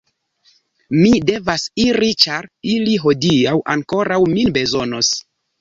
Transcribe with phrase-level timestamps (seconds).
[1.01, 5.17] Mi devas iri ĉar ili hodiaŭ ankoraŭ min bezonos.